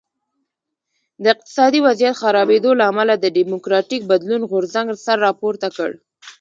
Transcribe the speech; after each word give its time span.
د 1.23 1.25
اقتصادي 1.33 1.79
وضعیت 1.87 2.15
خرابېدو 2.21 2.71
له 2.79 2.83
امله 2.91 3.13
د 3.17 3.25
ډیموکراټیک 3.37 4.01
بدلون 4.11 4.41
غورځنګ 4.51 4.87
سر 5.05 5.17
راپورته 5.27 5.67
کړ. 5.77 5.89